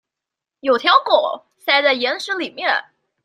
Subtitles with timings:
[0.61, 2.85] 有條狗塞在岩石裡面